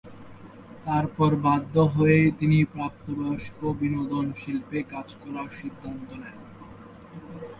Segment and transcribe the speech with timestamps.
[0.85, 6.37] তারপর বাধ্য হয়েই তিনি প্রাপ্তবয়স্ক বিনোদন শিল্পে কাজ করার সিদ্ধান্ত নেন।